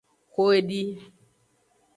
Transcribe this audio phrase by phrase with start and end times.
[0.33, 0.81] Xo edi.